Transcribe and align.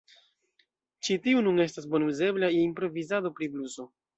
Ĉi 1.07 1.17
tiu 1.27 1.43
nun 1.49 1.65
estas 1.67 1.87
bone 1.91 2.09
uzebla 2.15 2.51
je 2.57 2.65
improvizado 2.71 3.37
pri 3.37 3.53
bluso. 3.57 3.91